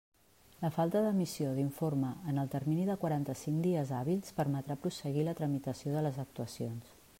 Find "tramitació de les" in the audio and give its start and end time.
5.43-6.21